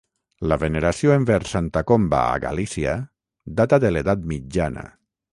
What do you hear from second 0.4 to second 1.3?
La veneració